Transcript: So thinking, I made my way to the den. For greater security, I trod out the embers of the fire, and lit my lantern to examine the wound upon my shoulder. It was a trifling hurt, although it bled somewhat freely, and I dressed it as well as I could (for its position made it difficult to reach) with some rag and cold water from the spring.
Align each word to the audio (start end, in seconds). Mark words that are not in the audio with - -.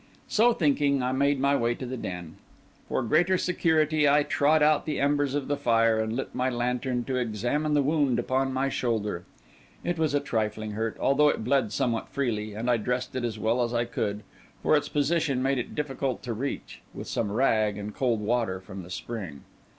So 0.27 0.51
thinking, 0.51 1.03
I 1.03 1.11
made 1.11 1.39
my 1.39 1.55
way 1.55 1.75
to 1.75 1.85
the 1.85 1.95
den. 1.95 2.37
For 2.89 3.03
greater 3.03 3.37
security, 3.37 4.09
I 4.09 4.23
trod 4.23 4.63
out 4.63 4.87
the 4.87 4.99
embers 4.99 5.35
of 5.35 5.47
the 5.47 5.55
fire, 5.57 5.99
and 5.99 6.15
lit 6.15 6.33
my 6.33 6.49
lantern 6.49 7.03
to 7.03 7.17
examine 7.17 7.75
the 7.75 7.83
wound 7.83 8.17
upon 8.17 8.51
my 8.51 8.67
shoulder. 8.67 9.25
It 9.83 9.99
was 9.99 10.15
a 10.15 10.19
trifling 10.19 10.71
hurt, 10.71 10.97
although 10.99 11.29
it 11.29 11.43
bled 11.43 11.71
somewhat 11.71 12.09
freely, 12.09 12.55
and 12.55 12.67
I 12.67 12.77
dressed 12.77 13.15
it 13.15 13.23
as 13.23 13.37
well 13.37 13.61
as 13.61 13.75
I 13.75 13.85
could 13.85 14.23
(for 14.63 14.75
its 14.75 14.89
position 14.89 15.43
made 15.43 15.59
it 15.59 15.75
difficult 15.75 16.23
to 16.23 16.33
reach) 16.33 16.81
with 16.95 17.05
some 17.05 17.31
rag 17.31 17.77
and 17.77 17.93
cold 17.93 18.21
water 18.21 18.59
from 18.59 18.81
the 18.81 18.89
spring. 18.89 19.43